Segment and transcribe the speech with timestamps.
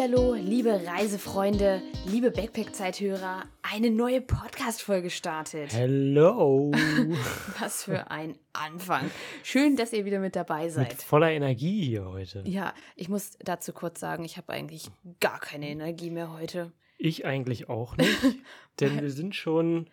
[0.00, 5.74] Hallihallo, liebe Reisefreunde, liebe Backpack-Zeithörer, eine neue Podcast-Folge startet.
[5.74, 6.72] Hello!
[7.60, 9.10] Was für ein Anfang.
[9.42, 11.02] Schön, dass ihr wieder mit dabei Mit seid.
[11.02, 12.42] voller Energie hier heute.
[12.46, 14.90] Ja, ich muss dazu kurz sagen, ich habe eigentlich
[15.20, 16.72] gar keine Energie mehr heute.
[16.96, 18.16] Ich eigentlich auch nicht,
[18.80, 19.90] denn wir sind schon,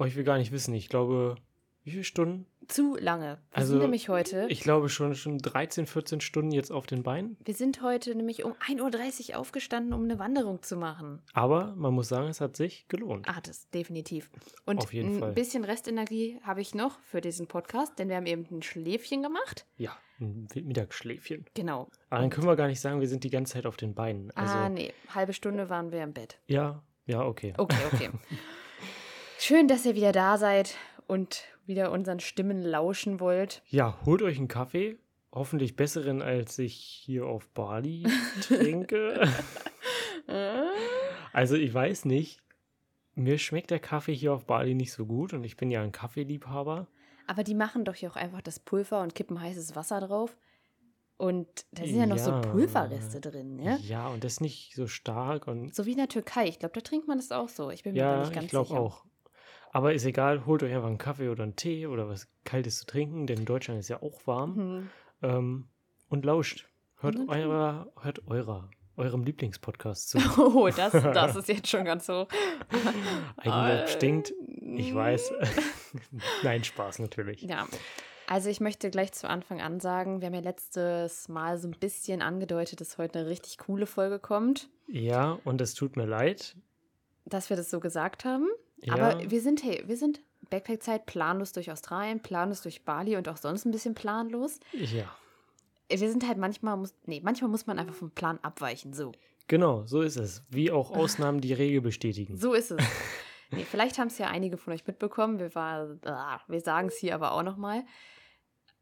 [0.00, 1.36] oh, ich will gar nicht wissen, ich glaube,
[1.88, 2.46] wie viele Stunden?
[2.68, 3.38] Zu lange.
[3.50, 7.02] Wir Also, sind nämlich heute, Ich glaube schon, schon 13, 14 Stunden jetzt auf den
[7.02, 7.38] Beinen.
[7.42, 11.22] wir sind heute nämlich um 1.30 Uhr aufgestanden, um eine Wanderung zu machen.
[11.32, 13.26] Aber man muss sagen, es hat sich gelohnt.
[13.26, 14.30] Hat es, definitiv.
[14.66, 15.32] Und Auf jeden ein Fall.
[15.32, 19.64] bisschen Restenergie habe ich noch für diesen Podcast, denn wir haben eben ein Schläfchen gemacht.
[19.78, 21.46] Ja, ein Mittagsschläfchen.
[21.54, 21.88] Genau.
[22.10, 24.30] Aber dann können wir gar nicht sagen, wir sind die ganze Zeit auf den Beinen.
[24.36, 26.38] Also, ah, nee, halbe Stunde waren wir im Bett.
[26.46, 27.54] ja, ja, okay.
[27.56, 28.10] Okay, okay.
[29.38, 30.74] Schön, dass ihr wieder da seid
[31.06, 33.62] und wieder unseren Stimmen lauschen wollt.
[33.66, 34.98] Ja, holt euch einen Kaffee.
[35.32, 38.04] Hoffentlich besseren, als ich hier auf Bali
[38.40, 39.28] trinke.
[41.32, 42.40] Also ich weiß nicht.
[43.14, 45.92] Mir schmeckt der Kaffee hier auf Bali nicht so gut und ich bin ja ein
[45.92, 46.86] Kaffeeliebhaber.
[47.26, 50.36] Aber die machen doch hier auch einfach das Pulver und kippen heißes Wasser drauf.
[51.16, 52.40] Und da sind ja noch so Ja.
[52.40, 53.76] Pulverreste drin, ne?
[53.82, 56.46] Ja, und das nicht so stark und So wie in der Türkei.
[56.46, 57.70] Ich glaube, da trinkt man das auch so.
[57.70, 58.80] Ich bin mir ja, nicht ganz ich glaube sicher.
[58.80, 59.04] auch.
[59.78, 62.86] Aber ist egal, holt euch einfach einen Kaffee oder einen Tee oder was Kaltes zu
[62.86, 64.56] trinken, denn in Deutschland ist ja auch warm.
[64.56, 64.90] Mhm.
[65.22, 65.68] Ähm,
[66.08, 66.66] und lauscht.
[66.96, 70.18] Hört Und eurer, hört eurer, eurem Lieblingspodcast zu.
[70.36, 72.26] Oh, das, das ist jetzt schon ganz hoch.
[73.36, 74.32] Eigenlob stinkt.
[74.32, 75.32] Äh, Ich weiß.
[76.42, 77.42] Nein, Spaß natürlich.
[77.42, 77.68] Ja,
[78.26, 81.76] also ich möchte gleich zu Anfang an sagen, wir haben ja letztes Mal so ein
[81.78, 86.56] bisschen angedeutet, dass heute eine richtig coole Folge kommt, Ja, und es tut mir leid.
[87.26, 88.48] dass wir das so gesagt haben.
[88.82, 93.28] Ja, Aber wir sind, hey, wir sind Backpack-Zeit planlos durch Australien, planlos durch Bali und
[93.28, 94.60] auch sonst ein bisschen planlos.
[94.72, 95.04] ja.
[95.90, 99.12] Wir sind halt manchmal, muss, nee, manchmal muss man einfach vom Plan abweichen, so.
[99.46, 100.42] Genau, so ist es.
[100.50, 102.36] Wie auch Ausnahmen die Regel bestätigen.
[102.36, 102.84] So ist es.
[103.50, 105.38] Nee, vielleicht haben es ja einige von euch mitbekommen.
[105.38, 107.84] Wir, war, ah, wir sagen es hier aber auch nochmal.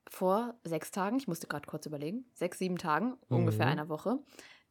[0.09, 3.73] Vor sechs Tagen, ich musste gerade kurz überlegen, sechs, sieben Tagen, ungefähr Mhm.
[3.73, 4.19] einer Woche,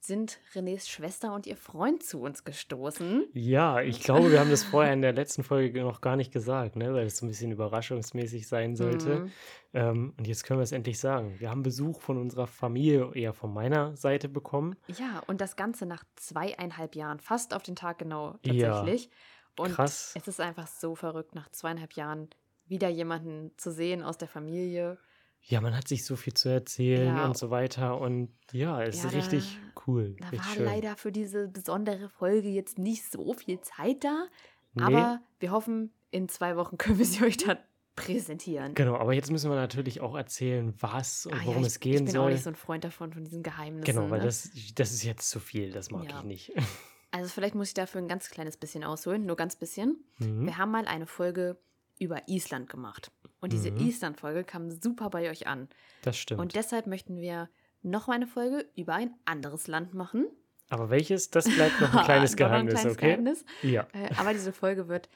[0.06, 3.28] sind Renés Schwester und ihr Freund zu uns gestoßen.
[3.34, 6.76] Ja, ich glaube, wir haben das vorher in der letzten Folge noch gar nicht gesagt,
[6.76, 6.94] ne?
[6.94, 9.20] weil es so ein bisschen überraschungsmäßig sein sollte.
[9.20, 9.32] Mhm.
[9.74, 11.36] Ähm, und jetzt können wir es endlich sagen.
[11.40, 14.76] Wir haben Besuch von unserer Familie, eher von meiner Seite bekommen.
[14.88, 19.10] Ja, und das Ganze nach zweieinhalb Jahren, fast auf den Tag genau Ja, tatsächlich.
[19.58, 20.14] Und krass.
[20.16, 22.30] es ist einfach so verrückt, nach zweieinhalb Jahren
[22.68, 24.98] wieder jemanden zu sehen aus der Familie.
[25.47, 27.25] Ja, man hat sich so viel zu erzählen Ja.
[27.25, 28.00] und so weiter.
[28.01, 30.16] Und ja, es Ja, ist richtig cool.
[30.19, 30.66] Da richtig war schön.
[30.66, 34.25] leider für diese besondere Folge jetzt nicht so viel Zeit da.
[34.73, 37.57] Nee, Aber wir hoffen, in zwei Wochen können wir sie euch dann
[37.95, 38.73] präsentieren.
[38.73, 41.79] Genau, aber jetzt müssen wir natürlich auch erzählen, was und Ah ja, worum ich, es
[41.79, 42.25] gehen ich bin soll.
[42.27, 43.85] auch nicht so ein Freund davon, von diesen Geheimnissen.
[43.85, 44.25] genau, weil ne?
[44.25, 46.17] das, das ist jetzt zu viel, das mag Ja.
[46.19, 46.51] ich nicht.
[47.12, 50.03] Also vielleicht muss ich dafür ein ganz kleines bisschen ausholen, nur ganz bisschen.
[50.17, 50.47] Mhm.
[50.47, 51.57] Wir haben mal eine Folge
[51.97, 53.09] über Island gemacht.
[53.45, 53.78] Und diese Mhm.
[53.78, 55.69] Island-Folge kam super bei euch an.
[56.01, 56.41] Das stimmt.
[56.41, 57.50] Und deshalb möchten wir
[57.83, 60.25] noch eine Folge über ein anderes Land machen.
[60.69, 63.06] aber welches, das bleibt noch ein kleines noch ein Geheimnis, kleines okay?
[63.11, 63.45] Geheimnis.
[63.61, 63.88] Ja.
[63.94, 65.09] Äh, aber diese Folge wird,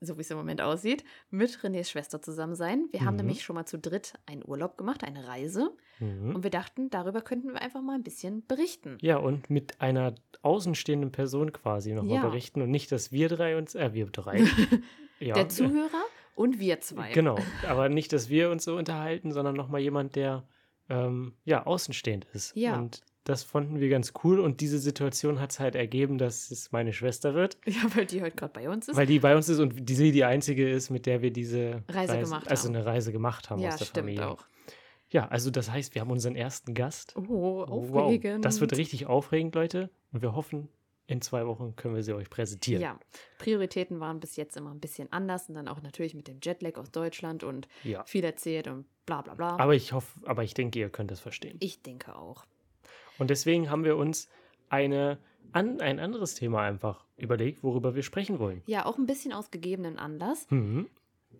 [0.00, 2.86] so wie es im Moment aussieht, mit Renés Schwester zusammen sein.
[2.90, 3.20] Wir haben Mhm.
[3.20, 5.76] nämlich schon mal zu dritt einen Urlaub gemacht, eine Reise.
[5.98, 6.34] Mhm.
[6.34, 8.96] Und wir dachten, darüber könnten wir einfach mal ein bisschen berichten.
[9.02, 12.22] Ja, und mit einer außenstehenden Person quasi nochmal Ja.
[12.26, 14.38] berichten und nicht, dass wir drei uns, äh, wir drei.
[15.20, 15.34] ja.
[15.34, 16.02] Der Zuhörer
[16.34, 17.12] und wir zwei.
[17.12, 20.44] Genau, aber nicht, dass wir uns so unterhalten, sondern nochmal jemand, der
[20.88, 22.54] ähm, ja außenstehend ist.
[22.56, 22.76] Ja.
[22.78, 26.72] Und das fanden wir ganz cool und diese Situation hat es halt ergeben, dass es
[26.72, 28.96] meine Schwester wird, Ja, weil die heute gerade bei uns ist.
[28.96, 31.82] weil die bei uns ist und die sie die einzige ist, mit der wir diese
[31.88, 32.76] Reise gemacht also haben.
[32.76, 34.28] eine Reise gemacht haben ja, aus der stimmt Familie.
[34.28, 34.44] auch.
[35.10, 37.14] Ja, also das heißt, wir haben unseren ersten Gast.
[37.16, 38.44] Oh, Wow, aufregend.
[38.44, 39.90] das wird richtig aufregend, Leute.
[40.12, 40.68] Und wir hoffen,
[41.10, 42.80] in zwei Wochen können wir sie euch präsentieren.
[42.80, 42.98] Ja,
[43.38, 46.76] Prioritäten waren bis jetzt immer ein bisschen anders und dann auch natürlich mit dem Jetlag
[46.78, 48.04] aus Deutschland und Ja.
[48.04, 49.56] viel erzählt und bla bla bla.
[49.58, 51.56] Aber ich hoffe, aber ich denke, ihr könnt das verstehen.
[51.60, 52.44] ich denke auch.
[53.18, 54.28] Und deswegen haben wir uns
[54.68, 55.18] eine,
[55.52, 58.62] an, ein anderes Thema einfach überlegt, worüber wir sprechen wollen.
[58.66, 60.46] Ja, auch ein bisschen aus gegebenen Anlass.
[60.50, 60.88] Mhm.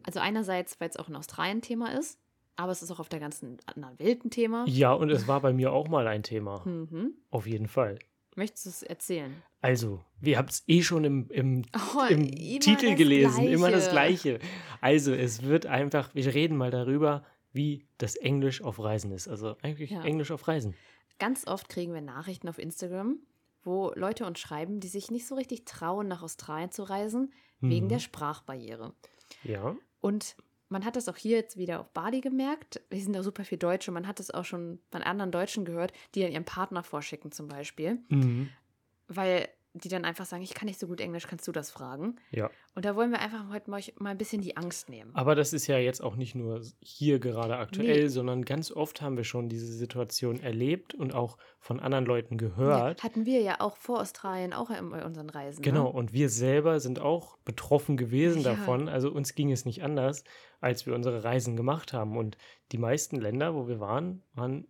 [0.02, 2.18] Also einerseits, weil es auch in Australien Thema ist,
[2.56, 4.64] aber es ist auch auf der ganzen anderen Welt ein Thema.
[4.66, 6.62] Ja, und es war bei mir auch mal ein Thema.
[6.66, 7.14] Mhm.
[7.30, 7.98] Auf jeden Fall.
[8.40, 9.42] Möchtest du es erzählen?
[9.60, 11.62] Also, wir habt es eh schon im, im,
[11.94, 12.26] Oh, im
[12.60, 14.38] Titel gelesen, immer das Gleiche.
[14.38, 14.50] Gleiche.
[14.80, 17.22] Also, es wird einfach, wir reden mal darüber,
[17.52, 19.28] wie das Englisch auf Reisen ist.
[19.28, 20.02] Also eigentlich Ja.
[20.04, 20.74] Englisch auf Reisen.
[21.18, 23.18] Ganz oft kriegen wir Nachrichten auf Instagram,
[23.62, 27.84] wo Leute uns schreiben, die sich nicht so richtig trauen, nach Australien zu reisen, wegen
[27.86, 27.90] Mhm.
[27.90, 28.94] der Sprachbarriere.
[29.44, 29.76] Ja.
[30.00, 30.34] Und
[30.70, 32.80] man hat das auch hier jetzt wieder auf Bali gemerkt.
[32.90, 33.90] Wir sind da super viel Deutsche.
[33.90, 37.48] Man hat das auch schon von anderen Deutschen gehört, die dann ihren Partner vorschicken zum
[37.48, 37.98] Beispiel.
[38.08, 38.48] Mhm.
[39.08, 42.16] Weil die dann einfach sagen, ich kann nicht so gut Englisch, kannst du das fragen?
[42.32, 42.50] Ja.
[42.74, 45.14] Und da wollen wir einfach heute mal, mal ein bisschen die Angst nehmen.
[45.14, 48.08] Aber das ist ja jetzt auch nicht nur hier gerade aktuell, Nee.
[48.08, 52.98] sondern ganz oft haben wir schon diese Situation erlebt und auch von anderen Leuten gehört.
[52.98, 55.62] Ja, hatten wir ja auch vor Australien, auch in unseren Reisen.
[55.62, 55.90] Genau, Ne?
[55.90, 58.50] und wir selber sind auch betroffen gewesen Ja.
[58.50, 58.88] davon.
[58.88, 60.24] Also uns ging es nicht anders,
[60.60, 62.16] als wir unsere Reisen gemacht haben.
[62.16, 62.36] Und
[62.72, 64.66] die meisten Länder, wo wir waren, waren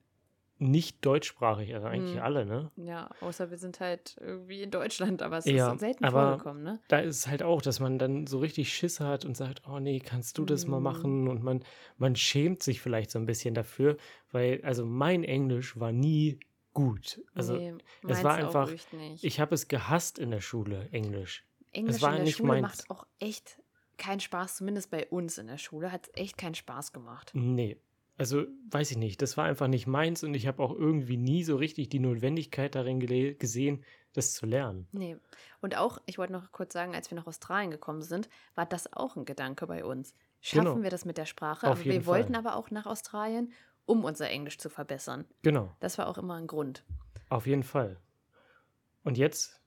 [0.61, 2.23] nicht deutschsprachig, also eigentlich Mhm.
[2.23, 2.71] alle, ne?
[2.77, 6.63] Ja, außer wir sind halt irgendwie in Deutschland, aber es Ja, ist selten aber- vorgekommen,
[6.63, 6.81] ne?
[6.89, 9.79] Da ist es halt auch, dass man dann so richtig Schiss hat und sagt, oh
[9.81, 10.83] nee, kannst du das mal Mhm.
[10.85, 11.29] machen?
[11.29, 11.65] Und man,
[11.97, 13.97] man schämt sich vielleicht so ein bisschen dafür,
[14.33, 16.39] weil, also mein Englisch war nie
[16.75, 17.21] gut.
[17.35, 17.75] Also nee,
[18.07, 18.71] es war einfach-
[19.23, 21.45] ich habe es gehasst in der Schule, Englisch.
[21.73, 22.63] Englisch war in der nicht Schule meins.
[22.63, 23.61] macht auch echt
[23.97, 27.31] keinen Spaß, zumindest bei uns in der Schule hat es echt keinen Spaß gemacht.
[27.35, 27.77] Nee.
[28.21, 29.23] Also, weiß ich nicht.
[29.23, 32.75] Das war einfach nicht meins und ich habe auch irgendwie nie so richtig die Notwendigkeit
[32.75, 33.83] darin gesehen,
[34.13, 34.87] das zu lernen.
[34.93, 35.17] Nee.
[35.63, 38.93] Und auch, ich wollte noch kurz sagen, als wir nach Australien gekommen sind, war das
[38.93, 40.15] auch ein Gedanke bei uns.
[40.43, 40.83] Schaffen Genau.
[40.83, 41.67] wir das mit der Sprache?
[41.67, 42.45] Auf aber jeden wir wollten Fall.
[42.47, 43.53] aber auch nach Australien,
[43.87, 45.25] um unser Englisch zu verbessern.
[45.43, 46.85] Genau, Das war auch immer ein Grund.
[47.31, 47.97] auf jeden Fall.
[49.03, 49.63] Und jetzt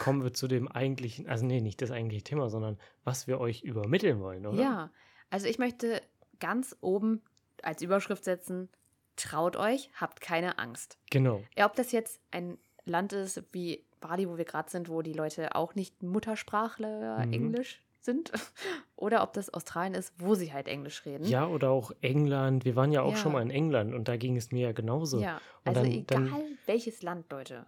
[0.00, 3.62] kommen wir zu dem eigentlichen, also nee, nicht das eigentliche Thema, sondern was wir euch
[3.62, 4.60] übermitteln wollen, oder?
[4.60, 4.90] Ja,
[5.30, 6.02] also ich möchte
[6.40, 7.22] ganz oben
[7.66, 8.68] als Überschrift setzen,
[9.16, 10.98] traut euch, habt keine Angst.
[11.10, 11.42] Genau.
[11.56, 15.12] Ja, ob das jetzt ein Land ist wie Bali, wo wir gerade sind, wo die
[15.14, 17.32] Leute auch nicht Muttersprachler Mhm.
[17.32, 18.30] Englisch sind,
[18.96, 21.24] oder ob das Australien ist, wo sie halt Englisch reden.
[21.24, 22.64] Ja, oder auch England.
[22.64, 23.16] Wir waren ja auch Ja.
[23.16, 25.18] schon mal in England und da ging es mir ja genauso.
[25.20, 27.64] Ja, Und also dann- egal dann- welches Land, Leute.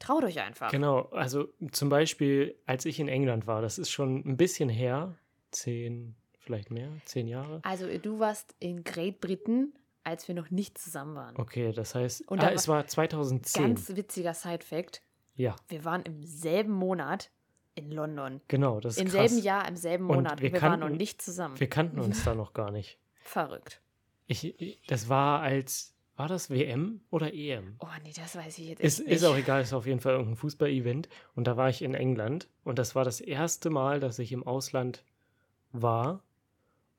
[0.00, 0.70] Traut euch einfach.
[0.70, 5.14] Genau, also zum Beispiel, als ich in England war, das ist schon ein bisschen her,
[5.50, 7.60] zehn, vielleicht mehr, zehn Jahre.
[7.64, 9.72] Also du warst in Great Britain,
[10.04, 11.36] als wir noch nicht zusammen waren.
[11.36, 13.62] Okay, das heißt, Und ah, da es war 2010.
[13.62, 15.02] Ganz witziger Side-Fact.
[15.34, 17.30] ja, Wir waren im selben Monat
[17.74, 18.40] in London.
[18.48, 19.30] genau, das ist Im krass.
[19.30, 20.40] selben Jahr, im selben Und Monat.
[20.40, 21.58] wir Wir, wir waren kannten- noch nicht zusammen.
[21.58, 22.98] Wir kannten uns da noch gar nicht.
[23.20, 23.80] Verrückt.
[24.26, 27.76] Ich, ich, das war als, war das WM oder EM?
[27.80, 29.30] Oh nee, das weiß ich jetzt Ist, echt ist nicht.
[29.30, 31.08] auch egal, ist auf jeden Fall irgendein Fußball-Event.
[31.34, 32.46] Und da war ich in England.
[32.62, 35.02] Und das war das erste Mal, dass ich im Ausland
[35.72, 36.22] war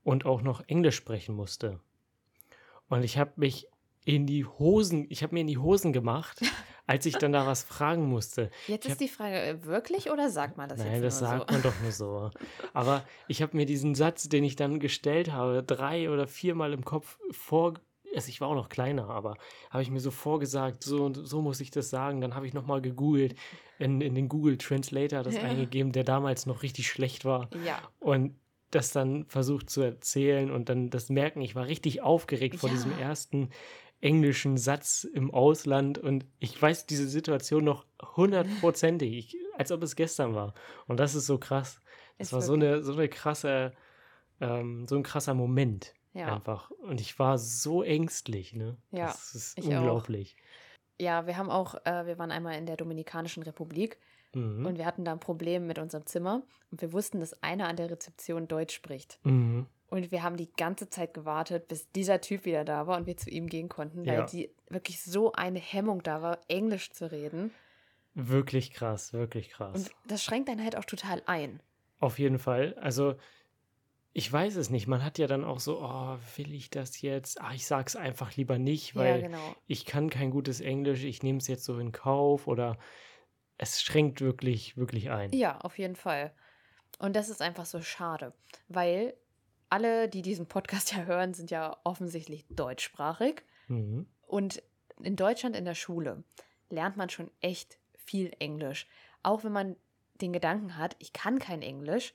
[0.05, 1.79] und auch noch Englisch sprechen musste.
[2.87, 3.67] Und ich habe mich
[4.05, 6.39] in die Hosen, ich habe mir in die Hosen gemacht,
[6.85, 8.51] als ich dann da was fragen musste.
[8.67, 11.29] Jetzt ich ist die Frage, äh, wirklich oder sagt man das Nein, jetzt das nur
[11.29, 11.53] sagt so?
[11.53, 12.29] man doch nur so.
[12.73, 16.85] Aber ich habe mir diesen Satz, den ich dann gestellt habe, drei oder viermal im
[16.85, 17.73] Kopf vor.
[18.15, 19.35] Also ich war auch noch kleiner, aber
[19.71, 22.21] habe ich mir so vorgesagt, so und so muss ich das sagen.
[22.21, 23.35] Dann habe ich nochmal gegoogelt,
[23.77, 25.41] in, in den Google Translator das Ja.
[25.41, 27.49] eingegeben, der damals noch richtig schlecht war.
[27.65, 28.35] Ja, Und
[28.75, 32.75] das dann versucht zu erzählen und dann das merken, ich war richtig aufgeregt vor Ja.
[32.75, 33.49] diesem ersten
[34.01, 37.85] englischen Satz im Ausland und ich weiß diese Situation noch
[38.15, 40.53] hundertprozentig, als ob es gestern war.
[40.87, 41.79] Und das ist so krass.
[42.17, 43.73] Das Ist war so eine, so eine krasse,
[44.41, 46.33] ähm, so ein krasser Moment ja.
[46.33, 46.71] einfach.
[46.71, 48.77] Und ich war so ängstlich, ne?
[48.91, 49.69] Ja, Das ist ich auch.
[49.79, 50.35] unglaublich.
[50.99, 53.97] Ja, wir haben auch, äh, wir waren einmal in der Dominikanischen Republik
[54.35, 54.65] Mhm.
[54.65, 57.77] und wir hatten da ein Problem mit unserem Zimmer und wir wussten, dass einer an
[57.77, 59.19] der Rezeption Deutsch spricht.
[59.23, 59.65] Mhm.
[59.87, 63.17] Und wir haben die ganze Zeit gewartet, bis dieser Typ wieder da war und wir
[63.17, 64.25] zu ihm gehen konnten, weil Ja.
[64.25, 67.51] die wirklich so eine Hemmung da war, Englisch zu reden.
[68.13, 69.75] Wirklich krass, wirklich krass.
[69.75, 71.61] Und das schränkt einen halt auch total ein.
[71.99, 72.73] Auf jeden Fall.
[72.79, 73.15] Also,
[74.13, 74.87] ich weiß es nicht.
[74.87, 77.41] Man hat ja dann auch so, oh, will ich das jetzt?
[77.41, 79.55] Ah, ich sag's einfach lieber nicht, weil ja, genau.
[79.67, 82.77] ich kann kein gutes Englisch, ich nehme es jetzt so in Kauf oder
[83.57, 85.31] es schränkt wirklich, wirklich ein.
[85.33, 86.33] Ja, auf jeden Fall.
[86.99, 88.33] Und das ist einfach so schade,
[88.67, 89.15] weil
[89.69, 93.43] alle, die diesen Podcast ja hören, sind ja offensichtlich deutschsprachig.
[93.67, 94.07] Mhm.
[94.21, 94.61] Und
[95.01, 96.23] in Deutschland in der Schule
[96.69, 98.87] lernt man schon echt viel Englisch.
[99.23, 99.75] Auch wenn man
[100.21, 102.13] den Gedanken hat, ich kann kein Englisch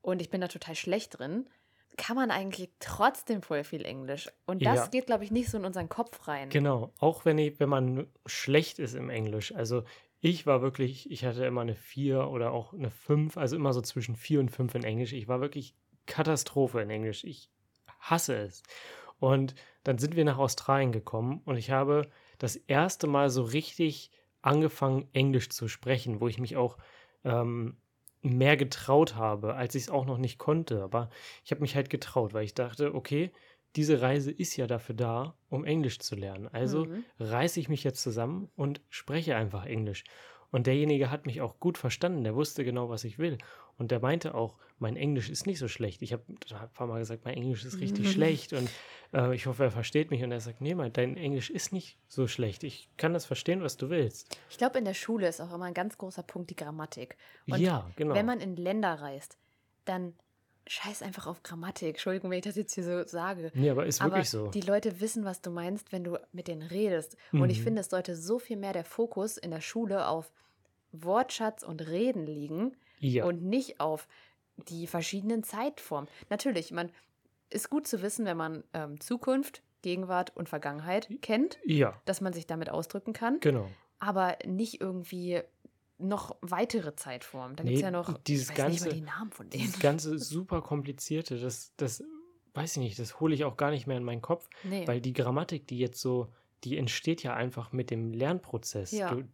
[0.00, 1.48] und ich bin da total schlecht drin,
[1.96, 4.28] kann man eigentlich trotzdem voll viel Englisch.
[4.46, 4.86] Und das Ja.
[4.86, 6.48] geht, glaube ich, nicht so in unseren Kopf rein.
[6.48, 9.54] Genau, auch wenn, ich, wenn man schlecht ist im Englisch.
[9.54, 9.84] Also
[10.24, 13.82] ich war wirklich, ich hatte immer eine 4 oder auch eine 5, also immer so
[13.82, 15.12] zwischen 4 und 5 in Englisch.
[15.12, 15.74] Ich war wirklich
[16.06, 17.24] Katastrophe in Englisch.
[17.24, 17.50] Ich
[18.00, 18.62] hasse es.
[19.18, 24.10] Und dann sind wir nach Australien gekommen und ich habe das erste Mal so richtig
[24.40, 26.78] angefangen, Englisch zu sprechen, wo ich mich auch
[27.24, 27.76] ähm,
[28.22, 30.82] mehr getraut habe, als ich es auch noch nicht konnte.
[30.82, 31.10] Aber
[31.44, 33.30] ich habe mich halt getraut, weil ich dachte, okay,
[33.76, 36.48] diese Reise ist ja dafür da, um Englisch zu lernen.
[36.48, 37.04] Also Mhm.
[37.18, 40.04] reiße ich mich jetzt zusammen und spreche einfach Englisch.
[40.50, 43.38] Und derjenige hat mich auch gut verstanden, der wusste genau, was ich will.
[43.76, 46.00] Und der meinte auch, mein Englisch ist nicht so schlecht.
[46.00, 48.70] Ich habe ein paar Mal gesagt, mein Englisch ist richtig schlecht und
[49.12, 50.22] äh, ich hoffe, er versteht mich.
[50.22, 52.62] Und er sagt, nee, mein, dein Englisch ist nicht so schlecht.
[52.62, 54.38] Ich kann das verstehen, was du willst.
[54.48, 57.16] Ich glaube, in der Schule ist auch immer ein ganz großer Punkt die Grammatik.
[57.50, 58.14] Und ja, genau.
[58.14, 59.36] wenn man in Länder reist,
[59.86, 60.14] dann
[60.66, 61.90] scheiß einfach auf Grammatik.
[61.90, 63.50] Entschuldigung, wenn ich das jetzt hier so sage.
[63.54, 64.48] nee, aber ist Aber wirklich so.
[64.48, 67.16] die Leute wissen, was du meinst, wenn du mit denen redest.
[67.32, 67.64] Und ich Mhm.
[67.64, 70.32] finde, es sollte so viel mehr der Fokus in der Schule auf
[70.92, 74.06] Wortschatz und Reden liegen ja, und nicht auf
[74.56, 76.08] die verschiedenen Zeitformen.
[76.30, 76.90] Natürlich, man
[77.50, 82.32] ist gut zu wissen, wenn man ähm, Zukunft, Gegenwart und Vergangenheit kennt, ja, dass man
[82.32, 83.68] sich damit ausdrücken kann, genau.
[83.98, 85.42] aber nicht irgendwie
[85.98, 87.56] noch weitere Zeitformen.
[87.56, 89.48] Da gibt es Nee, ja noch, dieses ich weiß nicht mal ganze- die Namen von
[89.50, 89.62] denen.
[89.62, 92.02] Dieses ganze super komplizierte, das, das
[92.54, 94.86] weiß ich nicht, das hole ich auch gar nicht mehr in meinen Kopf, Nee.
[94.86, 96.28] weil die Grammatik, die jetzt so,
[96.64, 98.90] die entsteht ja einfach mit dem Lernprozess.
[98.92, 99.14] Ja.
[99.14, 99.24] Du,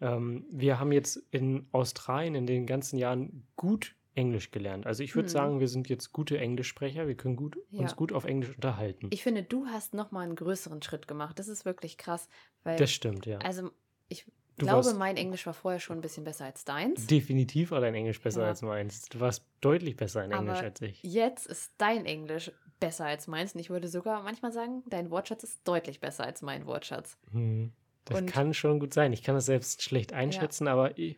[0.00, 4.86] ähm, wir haben jetzt in Australien in den ganzen Jahren gut Englisch gelernt.
[4.86, 5.32] Also ich würde Mhm.
[5.32, 7.80] sagen, wir sind jetzt gute Englischsprecher, wir können gut, Ja.
[7.80, 9.08] uns gut auf Englisch unterhalten.
[9.10, 11.38] Ich finde, du hast noch mal einen größeren Schritt gemacht.
[11.38, 12.28] Das ist wirklich krass,
[12.64, 13.38] weil das stimmt, ja.
[13.38, 13.70] also
[14.08, 14.24] ich
[14.58, 17.06] Du glaube, mein Englisch war vorher schon ein bisschen besser als deins.
[17.06, 18.48] Definitiv war dein Englisch besser Ja.
[18.48, 19.02] als meins.
[19.08, 21.02] Du warst deutlich besser in Englisch Aber als ich.
[21.02, 23.54] Jetzt ist dein Englisch besser als meins.
[23.54, 27.18] Und ich würde sogar manchmal sagen, dein Wortschatz ist deutlich besser als mein Wortschatz.
[27.32, 27.72] Hm.
[28.06, 29.12] Das Und- kann schon gut sein.
[29.12, 31.16] Ich kann das selbst schlecht einschätzen, aber ich,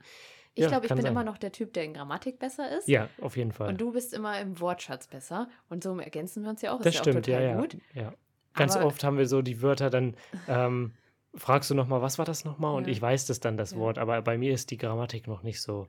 [0.54, 1.12] Ich Ja, glaube, ich bin sein.
[1.12, 2.88] immer noch der Typ, der in Grammatik besser ist.
[2.88, 3.68] ja, auf jeden Fall.
[3.68, 5.48] Und du bist immer im Wortschatz besser.
[5.68, 6.78] Und so ergänzen wir uns ja auch.
[6.80, 7.82] das ist stimmt, ja ja, auch ja, total gut.
[7.94, 8.14] ja.
[8.54, 10.16] Ganz Aber- oft haben wir so die Wörter dann,
[10.48, 10.94] ähm,
[11.34, 12.74] fragst du nochmal, was war das nochmal?
[12.74, 12.92] Und Ja.
[12.92, 13.78] ich weiß das dann, das Ja.
[13.78, 15.88] Wort, aber bei mir ist die Grammatik noch nicht so,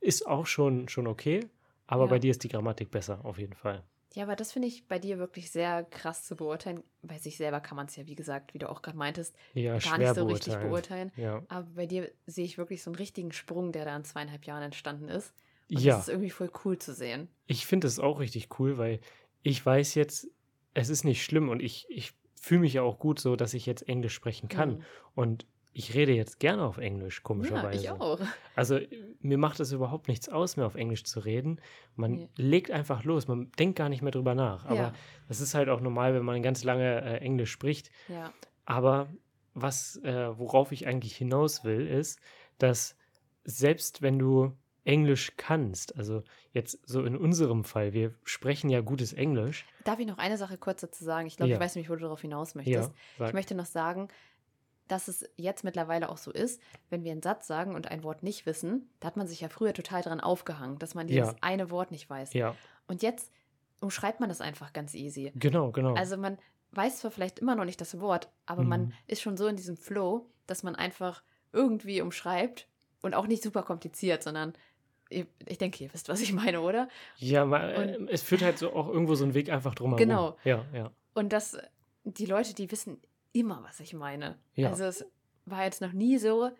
[0.00, 1.46] ist auch schon, schon okay,
[1.86, 2.10] aber Ja.
[2.10, 3.82] bei dir ist die Grammatik besser, auf jeden Fall.
[4.14, 6.82] Ja, aber das finde ich bei dir wirklich sehr krass zu beurteilen.
[7.02, 9.78] Bei sich selber kann man es ja, wie gesagt, wie du auch gerade meintest, Ja,
[9.78, 11.10] gar nicht so richtig beurteilen.
[11.12, 11.12] beurteilen.
[11.16, 11.42] Ja.
[11.48, 14.62] Aber bei dir sehe ich wirklich so einen richtigen Sprung, der da in zweieinhalb Jahren
[14.62, 15.34] entstanden ist.
[15.70, 15.92] Und ja.
[15.96, 17.28] das ist irgendwie voll cool zu sehen.
[17.46, 19.00] Ich finde es auch richtig cool, weil
[19.42, 20.28] ich weiß jetzt,
[20.72, 23.66] es ist nicht schlimm und ich, ich fühle mich ja auch gut so, dass ich
[23.66, 24.70] jetzt Englisch sprechen kann.
[24.78, 24.82] Mhm.
[25.14, 27.80] Und ich rede jetzt gerne auf Englisch, Ja, komischerweise.
[27.84, 28.18] ich auch.
[28.56, 28.80] Also
[29.20, 31.60] mir macht es überhaupt nichts aus, mehr auf Englisch zu reden.
[31.94, 32.28] Man Nee.
[32.36, 34.64] legt einfach los, man denkt gar nicht mehr drüber nach.
[34.64, 34.92] Aber Ja.
[35.28, 37.90] das ist halt auch normal, wenn man ganz lange äh, Englisch spricht.
[38.08, 38.32] Ja.
[38.64, 39.08] Aber
[39.54, 42.18] was, äh, worauf ich eigentlich hinaus will, ist,
[42.58, 42.96] dass
[43.44, 44.52] selbst wenn du
[44.88, 49.66] Englisch kannst, also jetzt so in unserem Fall, wir sprechen ja gutes Englisch.
[49.84, 51.26] Darf ich noch eine Sache kurz dazu sagen?
[51.26, 51.56] Ich glaube, Ja.
[51.56, 52.92] ich weiß nämlich, wo du darauf hinaus möchtest.
[53.18, 54.08] sag- Ich möchte noch sagen,
[54.88, 58.22] dass es jetzt mittlerweile auch so ist, wenn wir einen Satz sagen und ein Wort
[58.22, 61.36] nicht wissen, da hat man sich ja früher total dran aufgehangen, dass man dieses Ja.
[61.42, 62.32] eine Wort nicht weiß.
[62.32, 62.54] ja,
[62.86, 63.30] Und jetzt
[63.82, 65.30] umschreibt man das einfach ganz easy.
[65.34, 65.92] genau, genau.
[65.94, 66.38] Also man
[66.72, 68.92] weiß zwar vielleicht immer noch nicht das Wort, aber man Mhm.
[69.06, 72.66] ist schon so in diesem Flow, dass man einfach irgendwie umschreibt
[73.02, 74.54] und auch nicht super kompliziert, sondern
[75.10, 76.88] ich denke, ihr wisst, was ich meine, oder?
[77.16, 79.98] ja, und- es führt halt so auch irgendwo so ein Weg einfach drumherum.
[79.98, 80.36] Genau.
[80.44, 80.90] Ja, ja.
[81.14, 81.56] Und dass
[82.04, 83.00] die Leute, die wissen
[83.32, 84.38] immer, was ich meine.
[84.54, 84.70] Ja.
[84.70, 85.04] Also es
[85.46, 86.50] war jetzt noch nie so,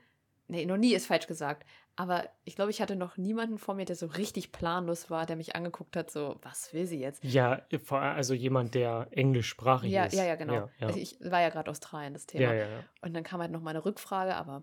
[0.48, 3.84] nee, noch nie ist falsch gesagt, aber ich glaube, ich hatte noch niemanden vor mir,
[3.84, 7.24] der so richtig planlos war, der mich angeguckt hat, so, was will sie jetzt?
[7.24, 10.14] Ja, also jemand, der englischsprachig Ja, ist.
[10.14, 10.54] ja, ja, genau.
[10.54, 10.86] Ja, ja.
[10.86, 12.54] Also ich war ja gerade Australien, das Thema.
[12.54, 12.66] ja.
[13.02, 14.62] Und dann kam halt noch mal eine Rückfrage, aber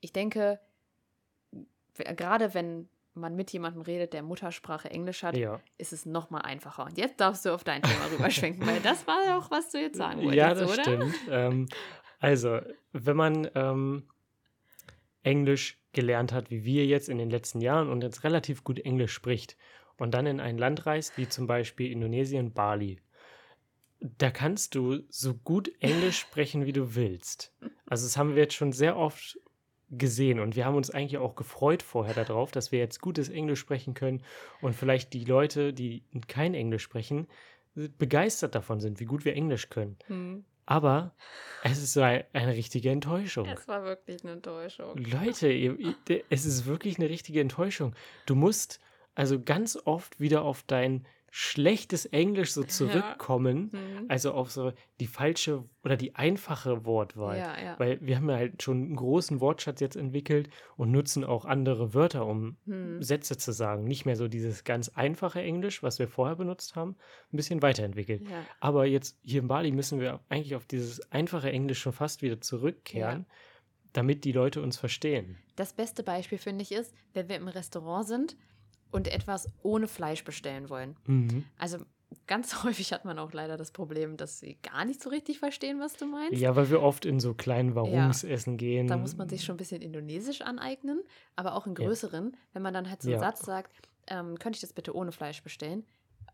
[0.00, 0.60] ich denke,
[1.94, 5.60] gerade wenn man mit jemandem redet, der Muttersprache Englisch hat, ja.
[5.76, 6.84] ist es noch mal einfacher.
[6.84, 9.78] Und jetzt darfst du auf dein Thema rüberschwenken, weil das war ja auch, was du
[9.78, 10.82] jetzt sagen wolltest, Ja, das oder?
[10.82, 11.14] stimmt.
[11.30, 11.68] Ähm,
[12.20, 12.60] also,
[12.92, 14.08] wenn man ähm,
[15.22, 19.12] Englisch gelernt hat, wie wir jetzt in den letzten Jahren und jetzt relativ gut Englisch
[19.12, 19.56] spricht
[19.96, 23.00] und dann in ein Land reist, wie zum Beispiel Indonesien, Bali,
[24.00, 27.52] da kannst du so gut Englisch sprechen, wie du willst.
[27.86, 29.38] Also, das haben wir jetzt schon sehr oft
[29.90, 33.60] gesehen und wir haben uns eigentlich auch gefreut vorher darauf, dass wir jetzt gutes Englisch
[33.60, 34.22] sprechen können
[34.60, 37.26] und vielleicht die Leute, die kein Englisch sprechen,
[37.74, 39.96] begeistert davon sind, wie gut wir Englisch können.
[40.06, 40.44] Hm.
[40.66, 41.14] Aber
[41.64, 43.46] es ist so ein, eine richtige Enttäuschung.
[43.46, 44.98] Es war wirklich eine Enttäuschung.
[44.98, 45.78] Leute, ihr,
[46.28, 47.94] es ist wirklich eine richtige Enttäuschung.
[48.26, 48.80] Du musst
[49.14, 54.06] also ganz oft wieder auf dein schlechtes Englisch so zurückkommen, Hm.
[54.08, 57.38] also auf so die falsche oder die einfache Wortwahl.
[57.38, 57.78] Ja, ja.
[57.78, 61.94] Weil wir haben ja halt schon einen großen Wortschatz jetzt entwickelt und nutzen auch andere
[61.94, 63.02] Wörter, um Hm.
[63.02, 63.84] Sätze zu sagen.
[63.84, 66.96] Nicht mehr so dieses ganz einfache Englisch, was wir vorher benutzt haben,
[67.32, 68.22] ein bisschen weiterentwickelt.
[68.28, 68.44] Ja.
[68.60, 72.40] Aber jetzt hier in Bali müssen wir eigentlich auf dieses einfache Englisch schon fast wieder
[72.40, 73.26] zurückkehren,
[73.92, 75.38] damit die Leute uns verstehen.
[75.56, 78.36] Das beste Beispiel, finde ich, ist, wenn wir im Restaurant sind
[78.90, 80.96] und etwas ohne Fleisch bestellen wollen.
[81.06, 81.44] Mhm.
[81.58, 81.78] Also
[82.26, 85.80] ganz häufig hat man auch leider das Problem, dass sie gar nicht so richtig verstehen,
[85.80, 86.38] was du meinst.
[86.40, 88.86] Ja, weil wir oft in so kleinen Warungsessen gehen.
[88.86, 91.02] Da muss man sich schon ein bisschen Indonesisch aneignen,
[91.36, 91.84] aber auch in Ja.
[91.84, 93.26] größeren, wenn man dann halt so einen Ja.
[93.26, 93.72] Satz sagt,
[94.06, 95.84] ähm, könnte ich das bitte ohne Fleisch bestellen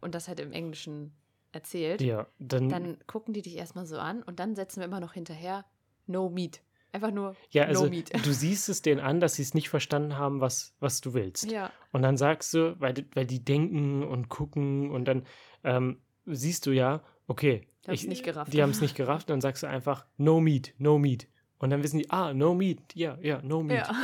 [0.01, 1.13] und das halt im Englischen
[1.51, 5.01] erzählt, Ja, dann, dann gucken die dich erstmal so an und dann setzen wir immer
[5.01, 5.65] noch hinterher
[6.07, 6.61] No Meat.
[6.95, 8.13] Einfach nur ja, also No Meat.
[8.25, 11.51] du siehst es denen an, dass sie es nicht verstanden haben, was, was du willst.
[11.51, 15.25] Ja, Und dann sagst du, weil, die- weil die denken und gucken und dann
[15.65, 18.53] ähm, siehst du ja, okay, Die haben's nicht gerafft.
[18.53, 21.27] Die haben es nicht gerafft, dann sagst du einfach, no meat, no meat.
[21.59, 23.89] Und dann wissen die, ah, no meat, ja, ja, no meat.
[23.89, 23.95] ja.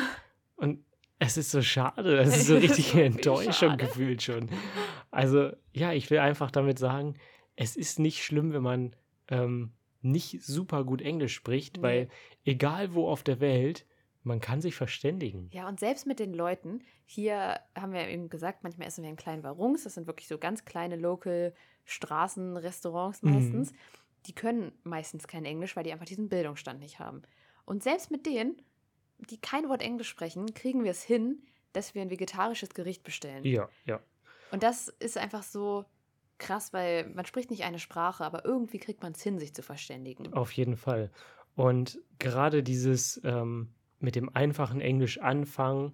[0.56, 0.85] Und
[1.18, 4.49] es ist so schade, es ist so Es ist richtig wirklich Enttäuschung gefühlt schon.
[5.11, 7.14] Also, ja, ich will einfach damit sagen,
[7.56, 8.97] es ist nicht schlimm, wenn man
[9.28, 11.83] ähm, nicht super gut Englisch spricht, Nee.
[11.83, 12.09] weil
[12.45, 13.87] egal wo auf der Welt,
[14.23, 15.49] man kann sich verständigen.
[15.52, 19.16] Ja, und selbst mit den Leuten, hier haben wir eben gesagt, manchmal essen wir in
[19.16, 21.54] kleinen Warungs, das sind wirklich so ganz kleine Local
[21.85, 23.33] Straßenrestaurants Mhm.
[23.35, 23.73] meistens,
[24.26, 27.23] die können meistens kein Englisch, weil die einfach diesen Bildungsstand nicht haben.
[27.64, 28.61] Und selbst mit denen,
[29.30, 31.42] die kein Wort Englisch sprechen, kriegen wir es hin,
[31.73, 33.45] dass wir ein vegetarisches Gericht bestellen.
[33.45, 34.00] Ja, ja.
[34.50, 35.85] Und das ist einfach so
[36.40, 39.62] krass, weil man spricht nicht eine Sprache, aber irgendwie kriegt man es hin, sich zu
[39.62, 40.32] verständigen.
[40.32, 41.11] Auf jeden Fall.
[41.54, 43.68] Und gerade dieses ähm,
[44.00, 45.92] mit dem einfachen Englisch anfangen,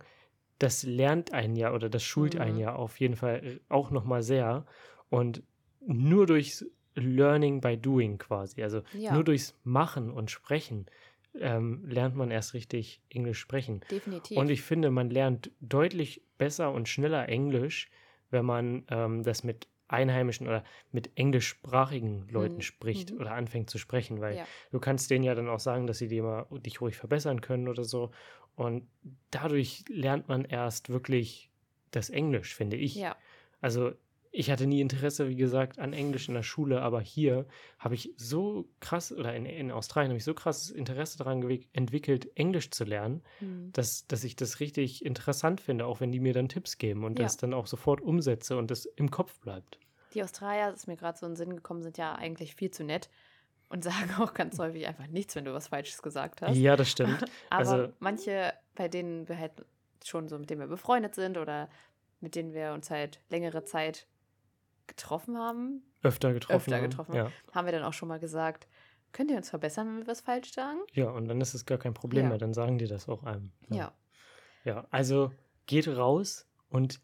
[0.58, 2.60] das lernt einen ja oder das schult einen Mhm.
[2.62, 4.64] ja auf jeden Fall äh, auch nochmal sehr.
[5.10, 5.42] Und
[5.80, 9.12] nur durchs Learning by Doing quasi, also Ja.
[9.12, 10.86] nur durchs Machen und Sprechen,
[11.38, 13.80] ähm, lernt man erst richtig Englisch sprechen.
[13.90, 14.38] Definitiv.
[14.38, 17.90] Und ich finde, man lernt deutlich besser und schneller Englisch,
[18.30, 22.62] wenn man ähm, das mit einheimischen oder mit englischsprachigen Leuten Mhm.
[22.62, 23.20] spricht Mhm.
[23.20, 24.46] oder anfängt zu sprechen, weil Ja.
[24.70, 27.68] du kannst denen ja dann auch sagen, dass sie dir mal dich ruhig verbessern können
[27.68, 28.10] oder so.
[28.54, 28.88] Und
[29.30, 31.50] dadurch lernt man erst wirklich
[31.90, 32.94] das Englisch, finde ich.
[32.96, 33.16] ja.
[33.60, 33.92] Also
[34.38, 37.46] ich hatte nie Interesse, wie gesagt, an Englisch in der Schule, aber hier
[37.78, 42.30] habe ich so krass, oder in, in Australien habe ich so krasses Interesse daran entwickelt,
[42.36, 43.70] Englisch zu lernen, Hm.
[43.72, 47.18] dass, dass ich das richtig interessant finde, auch wenn die mir dann Tipps geben und
[47.18, 47.24] Ja.
[47.24, 49.78] das dann auch sofort umsetze und das im Kopf bleibt.
[50.12, 52.70] Die Australier, das ist mir gerade so in den Sinn gekommen, sind ja eigentlich viel
[52.70, 53.08] zu nett
[53.70, 56.56] und sagen auch ganz häufig einfach nichts, wenn du was Falsches gesagt hast.
[56.56, 57.24] Ja, das stimmt.
[57.50, 59.52] Aber also- manche, bei denen wir halt
[60.04, 61.70] schon so, mit denen wir befreundet sind oder
[62.20, 64.06] mit denen wir uns halt längere Zeit
[64.86, 66.56] getroffen haben, Öfter getroffen.
[66.56, 66.82] Öfter haben.
[66.90, 67.14] getroffen.
[67.14, 67.32] Ja.
[67.52, 68.68] haben wir dann auch schon mal gesagt,
[69.12, 70.78] könnt ihr uns verbessern, wenn wir was falsch sagen?
[70.92, 72.28] ja, und dann ist es gar kein Problem Ja.
[72.30, 73.52] mehr, dann sagen die das auch einem.
[73.70, 73.92] Ja.
[74.64, 75.32] Ja, also
[75.66, 77.00] geht raus und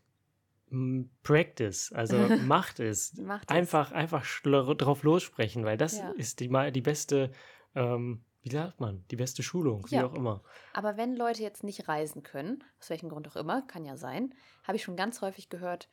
[1.23, 2.16] practice, also
[2.47, 3.14] macht es.
[3.18, 3.57] Macht es.
[3.57, 6.11] Einfach, einfach drauf lossprechen, weil das Ja.
[6.12, 7.31] ist die, die beste,
[7.75, 10.07] ähm, wie sagt man, die beste Schulung, wie Ja.
[10.07, 10.42] auch immer.
[10.73, 14.35] Aber wenn Leute jetzt nicht reisen können, aus welchem Grund auch immer, kann ja sein,
[14.64, 15.88] habe ich schon ganz häufig gehört,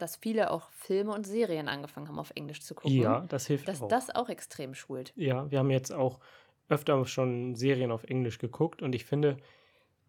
[0.00, 2.96] dass viele auch Filme und Serien angefangen haben, auf Englisch zu gucken.
[2.96, 3.88] Ja, das hilft Dass auch.
[3.88, 5.12] das auch extrem schult.
[5.16, 6.20] Ja, wir haben jetzt auch
[6.68, 9.36] öfter schon Serien auf Englisch geguckt und ich finde,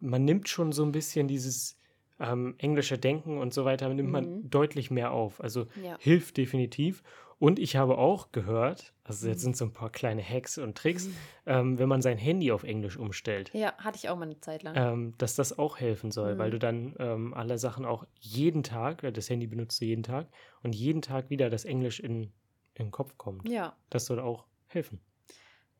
[0.00, 1.78] man nimmt schon so ein bisschen dieses
[2.20, 4.50] ähm, englische Denken und so weiter, nimmt man Mhm.
[4.50, 5.40] deutlich mehr auf.
[5.40, 5.96] Also Ja.
[5.98, 7.02] hilft definitiv.
[7.42, 9.42] Und ich habe auch gehört, also jetzt Mhm.
[9.42, 11.08] sind so ein paar kleine Hacks und Tricks,
[11.44, 14.62] ähm, wenn man sein Handy auf Englisch umstellt, Ja, hatte ich auch mal eine Zeit
[14.62, 14.76] lang.
[14.76, 16.52] ähm, dass das auch helfen soll, weil Mhm.
[16.52, 20.28] du dann ähm, alle Sachen auch jeden Tag, weil das Handy benutzt du jeden Tag,
[20.62, 22.32] und jeden Tag wieder das Englisch in,
[22.74, 23.48] in den Kopf kommt.
[23.48, 25.00] Ja, Das soll auch helfen.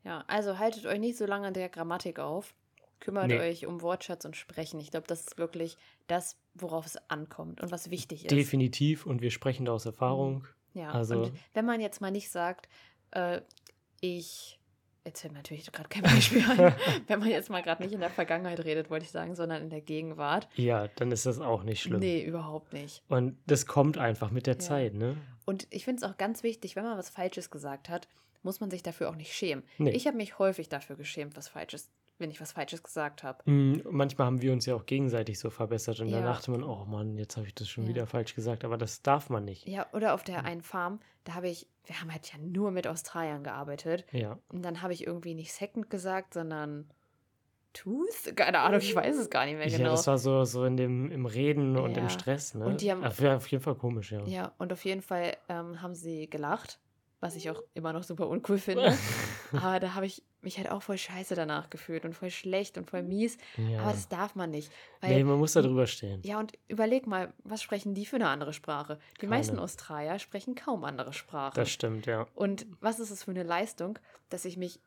[0.03, 0.25] ja.
[0.27, 2.57] Also haltet euch nicht so lange an der Grammatik auf.
[2.99, 3.39] Kümmert Nee.
[3.39, 4.81] euch um Wortschatz und Sprechen.
[4.81, 5.77] Ich glaube, das ist wirklich
[6.09, 8.31] das, worauf es ankommt und was wichtig ist.
[8.33, 10.45] Definitiv und wir sprechen da aus Erfahrung.
[10.75, 12.69] Ja, Also- und wenn man jetzt mal nicht sagt,
[13.13, 13.41] äh,
[14.01, 14.59] ich,
[15.05, 16.75] jetzt fällt mir natürlich gerade kein Beispiel ein,
[17.07, 19.71] wenn man jetzt mal gerade nicht in der Vergangenheit redet, wollte ich sagen, sondern in
[19.71, 20.49] der Gegenwart.
[20.57, 22.01] Ja, dann ist das auch nicht schlimm.
[22.01, 23.03] Nee, überhaupt nicht.
[23.09, 24.61] Und das kommt einfach mit der Ja.
[24.61, 25.17] Zeit, ne?
[25.45, 28.09] Und ich finde es auch ganz wichtig, wenn man was Falsches gesagt hat,
[28.45, 29.63] muss man sich dafür auch nicht schämen.
[29.79, 29.91] Nee.
[29.91, 31.91] Ich habe mich häufig dafür geschämt, was Falsches,
[32.23, 33.39] wenn ich was Falsches gesagt habe.
[33.51, 36.27] Mm, Manchmal haben wir uns ja auch gegenseitig so verbessert und dann Ja.
[36.33, 37.91] dachte man, oh Mann, jetzt habe ich das schon Ja.
[37.91, 39.69] wieder falsch gesagt, aber das darf man nicht.
[39.69, 42.87] Ja, oder auf der einen Farm, da habe ich, wir haben halt ja nur mit
[42.87, 44.07] Australiern gearbeitet.
[44.13, 44.39] Ja.
[44.49, 46.89] Und dann habe ich irgendwie nicht Second gesagt, sondern
[47.75, 48.37] Tooth?
[48.37, 49.93] Keine Ahnung, ich weiß es gar nicht mehr Ja, genau.
[49.93, 52.11] das war so, so in dem, im Reden und im Ja.
[52.11, 52.67] Stress, ne?
[52.67, 54.23] Und die haben- wär auf jeden Fall komisch, ja.
[54.27, 56.79] Ja, und auf jeden Fall ähm, haben sie gelacht,
[57.21, 58.93] was ich auch immer noch super uncool finde.
[59.61, 62.91] Aber da habe ich mich halt auch voll scheiße danach gefühlt und voll schlecht und
[62.91, 63.39] voll mies.
[63.57, 63.81] ja.
[63.81, 64.73] Aber das darf man nicht.
[65.01, 66.21] Weil, nee, man muss da drüber stehen.
[66.25, 68.99] ja, und überleg mal, was sprechen die für eine andere Sprache?
[69.17, 69.31] Die Keine.
[69.31, 71.55] meisten Australier sprechen kaum andere Sprachen.
[71.55, 72.27] Das stimmt, ja.
[72.35, 73.99] Und was ist es für eine Leistung,
[74.31, 74.81] dass ich mich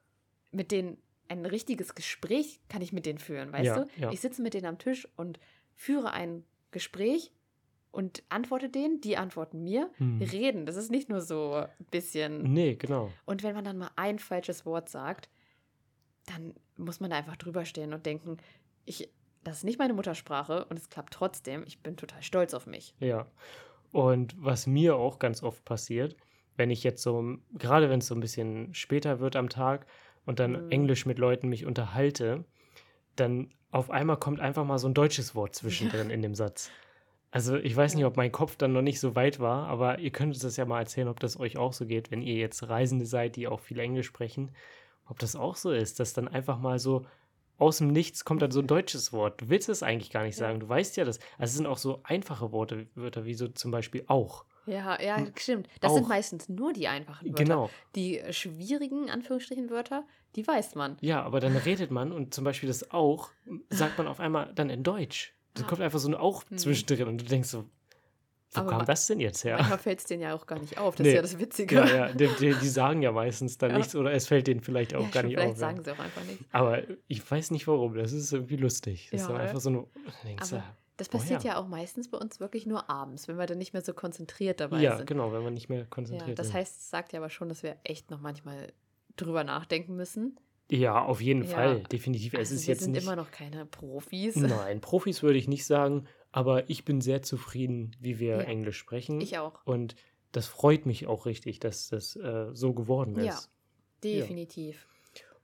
[0.52, 0.98] mit denen,
[1.28, 3.88] ein richtiges Gespräch kann ich mit denen führen, weißt Ja, du?
[3.98, 4.12] ja.
[4.12, 5.40] Ich sitze mit denen am Tisch und
[5.76, 7.32] führe ein Gespräch
[7.96, 9.90] und antworte denen, die antworten mir.
[9.98, 10.22] Hm.
[10.22, 12.44] Reden, das ist nicht nur so ein bisschen.
[12.54, 13.10] Nee, genau.
[13.26, 15.30] Und wenn man dann mal ein falsches Wort sagt,
[16.26, 18.38] dann muss man da einfach drüber stehen und denken,
[18.84, 19.10] ich,
[19.44, 21.64] das ist nicht meine Muttersprache und es klappt trotzdem.
[21.66, 22.94] Ich bin total stolz auf mich.
[23.00, 23.28] Ja.
[23.92, 26.18] Und was mir auch ganz oft passiert,
[26.58, 29.86] wenn ich jetzt so, gerade wenn es so ein bisschen später wird am Tag
[30.26, 30.72] und dann Mhm.
[30.72, 32.44] Englisch mit Leuten mich unterhalte,
[33.16, 36.72] dann auf einmal kommt einfach mal so ein deutsches Wort zwischendrin in dem Satz.
[37.36, 40.12] Also ich weiß nicht, ob mein Kopf dann noch nicht so weit war, aber ihr
[40.12, 42.70] könnt uns das ja mal erzählen, ob das euch auch so geht, wenn ihr jetzt
[42.70, 44.52] Reisende seid, die auch viel Englisch sprechen,
[45.06, 47.06] ob das auch so ist, dass dann einfach mal so
[47.58, 49.42] aus dem Nichts kommt dann so ein deutsches Wort.
[49.42, 50.62] Du willst es eigentlich gar nicht sagen.
[50.62, 51.20] Du weißt ja das.
[51.38, 54.46] Also es sind auch so einfache Worte, Wörter wie so zum Beispiel auch.
[54.66, 55.68] Ja, ja, stimmt.
[55.82, 56.08] Das sind auch.
[56.08, 57.44] meistens nur die einfachen Wörter.
[57.44, 57.70] Genau.
[57.98, 60.06] Die schwierigen, Anführungsstrichen, Wörter,
[60.38, 60.96] die weiß man.
[61.02, 63.32] Ja, aber dann redet man und zum Beispiel das auch
[63.70, 65.36] sagt man auf einmal dann in Deutsch.
[65.56, 66.58] Da kommt einfach so ein auch Mhm.
[66.58, 67.66] zwischendrin und du denkst so,
[68.54, 69.58] wo Aber kam das denn jetzt her?
[69.58, 70.96] Manchmal fällt es denen ja auch gar nicht auf.
[70.96, 71.10] Das Nee.
[71.10, 71.76] ist ja das Witzige.
[71.76, 73.78] Ja, ja, die, die, die sagen ja meistens dann Ja.
[73.78, 75.58] nichts oder es fällt denen vielleicht auch Ja, gar nicht vielleicht auf.
[75.58, 75.84] sagen Ja.
[75.84, 76.46] sie auch einfach nichts.
[76.52, 79.10] Aber ich weiß nicht warum, das ist irgendwie lustig.
[79.12, 79.86] Das ist Ja, dann einfach so eine.
[80.24, 83.46] Denkst, Aber du, Das passiert ja auch meistens bei uns wirklich nur abends, wenn wir
[83.46, 85.08] dann nicht mehr so konzentriert dabei ja, sind.
[85.08, 86.54] genau, wenn man nicht mehr Ja, konzentriert das ist.
[86.54, 88.72] heißt, es sagt ja aber schon, dass wir echt noch manchmal
[89.18, 90.38] drüber nachdenken müssen.
[90.72, 91.50] Ja, auf jeden Ja.
[91.50, 92.34] Fall, definitiv.
[92.34, 93.04] es Also ist wir jetzt sind nicht.
[93.04, 94.36] immer noch keine Profis.
[94.36, 98.42] Nein, Profis würde ich nicht sagen, aber ich bin sehr zufrieden, wie wir Ja.
[98.42, 99.22] Englisch sprechen.
[99.22, 99.66] Ich auch.
[99.66, 99.96] Und
[100.32, 103.26] das freut mich auch richtig, dass das äh, so geworden ist.
[103.26, 103.40] Ja.
[104.04, 104.88] Definitiv.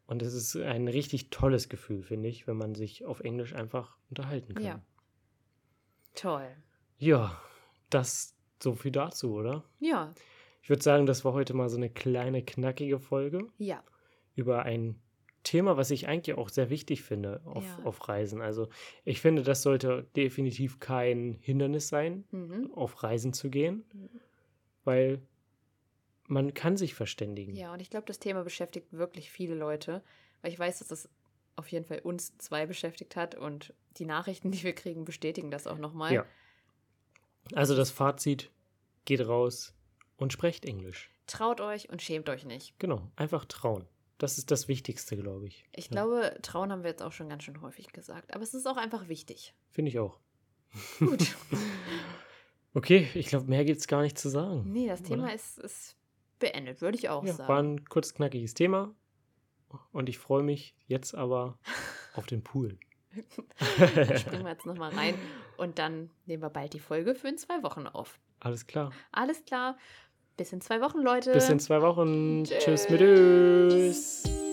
[0.07, 3.97] Und es ist ein richtig tolles Gefühl, finde ich, wenn man sich auf Englisch einfach
[4.09, 4.63] unterhalten kann.
[4.65, 4.81] Ja.
[6.15, 6.47] Toll.
[6.97, 7.39] Ja,
[7.89, 9.63] das so viel dazu, oder?
[9.79, 10.13] Ja.
[10.61, 13.83] Ich würde sagen, das war heute mal so eine kleine, knackige Folge Ja.
[14.35, 14.99] über ein
[15.43, 17.83] Thema, was ich eigentlich auch sehr wichtig finde auf, Ja.
[17.85, 18.41] auf Reisen.
[18.41, 18.69] Also
[19.05, 22.71] ich finde, das sollte definitiv kein Hindernis sein, Mhm.
[22.75, 24.09] auf Reisen zu gehen, Mhm.
[24.83, 25.21] weil
[26.27, 27.55] man kann sich verständigen.
[27.55, 30.01] Ja, und ich glaube, das Thema beschäftigt wirklich viele Leute,
[30.41, 31.09] weil ich weiß, dass es
[31.57, 35.67] auf jeden Fall uns zwei beschäftigt hat und die Nachrichten, die wir kriegen, bestätigen das
[35.67, 36.13] auch nochmal.
[36.13, 36.25] Ja.
[37.53, 38.49] Also das Fazit,
[39.05, 39.73] geht raus
[40.17, 41.09] und sprecht Englisch.
[41.27, 42.77] Traut euch und schämt euch nicht.
[42.79, 43.85] Genau, einfach trauen.
[44.21, 45.65] Das ist das Wichtigste, glaube ich.
[45.75, 48.53] Ich Ja, glaube, trauen haben wir jetzt auch schon ganz schön häufig gesagt, aber es
[48.53, 49.55] ist auch einfach wichtig.
[49.71, 50.19] Finde ich auch.
[50.99, 51.35] Gut.
[52.73, 54.63] Okay, ich glaube, mehr gibt es gar nicht zu sagen.
[54.71, 55.97] nee, das Thema ist, ist
[56.39, 57.49] beendet, würde ich auch Ja, sagen.
[57.49, 58.95] war ein kurz knackiges Thema.
[59.91, 61.59] Und ich freue mich jetzt aber
[62.13, 62.79] auf den Pool.
[63.77, 65.15] Dann springen wir jetzt nochmal rein
[65.57, 68.17] und dann nehmen wir bald die Folge für in zwei Wochen auf.
[68.39, 68.93] Alles klar.
[69.11, 69.77] Alles klar.
[70.41, 71.33] Bis in zwei Wochen, Leute.
[71.33, 72.45] Bis in zwei Wochen.
[72.45, 74.23] Tschüss mit Tschüss.
[74.23, 74.50] Tschüss.